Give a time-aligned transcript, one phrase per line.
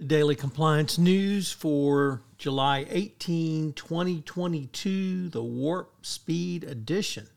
[0.00, 7.28] The Daily Compliance News for July 18, 2022, the Warp Speed Edition.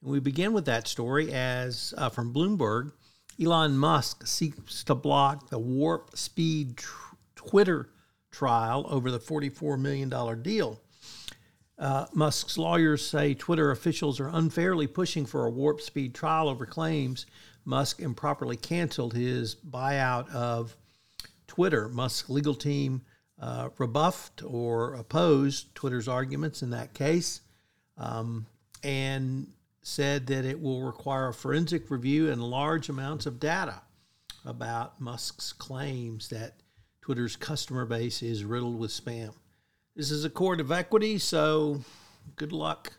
[0.00, 2.92] And we begin with that story as uh, from Bloomberg
[3.42, 7.88] Elon Musk seeks to block the Warp Speed tr- Twitter
[8.30, 10.80] trial over the $44 million deal.
[11.76, 16.66] Uh, Musk's lawyers say Twitter officials are unfairly pushing for a warp speed trial over
[16.66, 17.26] claims
[17.64, 20.76] Musk improperly canceled his buyout of
[21.56, 21.88] Twitter.
[21.88, 23.00] Musk's legal team
[23.40, 27.40] uh, rebuffed or opposed Twitter's arguments in that case
[27.96, 28.44] um,
[28.84, 29.46] and
[29.80, 33.80] said that it will require a forensic review and large amounts of data
[34.44, 36.60] about Musk's claims that
[37.00, 39.32] Twitter's customer base is riddled with spam.
[39.94, 41.80] This is a court of equity, so
[42.36, 42.92] good luck,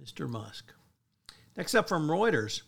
[0.00, 0.28] Mr.
[0.28, 0.72] Musk.
[1.56, 2.62] Next up from Reuters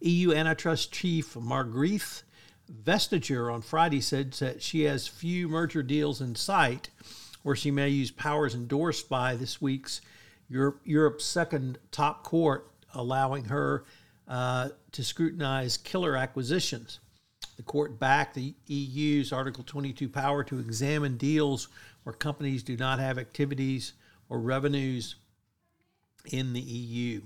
[0.00, 2.22] EU antitrust chief Margrethe
[2.68, 6.90] Vestager on Friday said that she has few merger deals in sight
[7.42, 10.00] where she may use powers endorsed by this week's
[10.48, 13.84] Europe, Europe's second top court, allowing her
[14.26, 17.00] uh, to scrutinize killer acquisitions.
[17.56, 21.68] The court backed the EU's Article 22 power to examine deals
[22.02, 23.94] where companies do not have activities
[24.28, 25.16] or revenues
[26.30, 27.22] in the EU.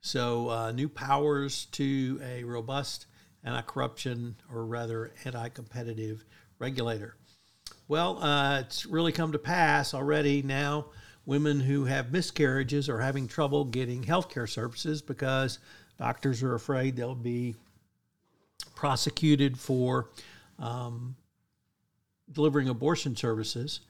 [0.00, 3.06] So, uh, new powers to a robust
[3.44, 6.24] anti corruption, or rather anti competitive
[6.58, 7.16] regulator.
[7.88, 10.86] Well, uh, it's really come to pass already now.
[11.24, 15.58] Women who have miscarriages are having trouble getting health care services because
[15.98, 17.54] doctors are afraid they'll be
[18.74, 20.10] prosecuted for
[20.58, 21.16] um,
[22.32, 23.80] delivering abortion services.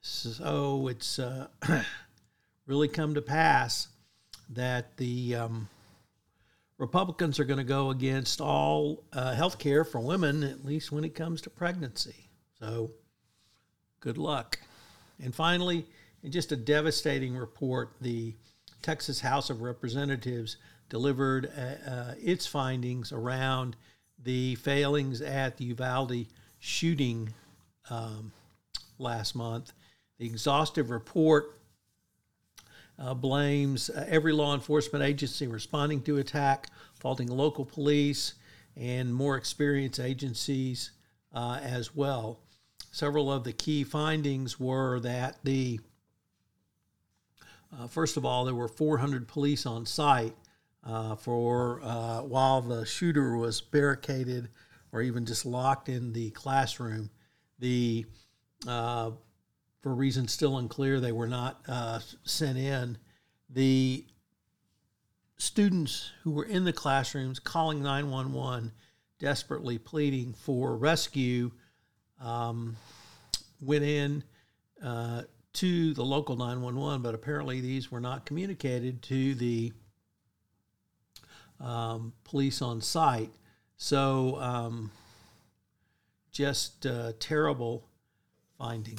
[0.00, 1.48] So it's uh,
[2.66, 3.88] really come to pass
[4.50, 5.68] that the um,
[6.78, 11.04] Republicans are going to go against all uh, health care for women, at least when
[11.04, 12.28] it comes to pregnancy.
[12.60, 12.90] So,
[14.00, 14.58] good luck.
[15.22, 15.86] And finally,
[16.22, 18.34] in just a devastating report, the
[18.82, 23.76] Texas House of Representatives delivered uh, uh, its findings around
[24.22, 26.26] the failings at the Uvalde
[26.58, 27.32] shooting
[27.90, 28.32] um,
[28.98, 29.72] last month.
[30.18, 31.58] The exhaustive report
[32.98, 38.34] uh, blames uh, every law enforcement agency responding to attack, faulting local police
[38.76, 40.92] and more experienced agencies
[41.34, 42.40] uh, as well.
[42.92, 45.80] Several of the key findings were that the
[47.76, 50.34] uh, first of all, there were 400 police on site
[50.84, 54.48] uh, for uh, while the shooter was barricaded
[54.92, 57.10] or even just locked in the classroom.
[57.58, 58.06] The
[59.86, 62.98] for reasons still unclear, they were not uh, sent in.
[63.50, 64.04] The
[65.38, 68.72] students who were in the classrooms calling 911,
[69.20, 71.52] desperately pleading for rescue,
[72.20, 72.76] um,
[73.60, 74.24] went in
[74.82, 79.72] uh, to the local 911, but apparently these were not communicated to the
[81.60, 83.30] um, police on site.
[83.76, 84.90] So, um,
[86.32, 87.86] just uh, terrible
[88.58, 88.98] finding.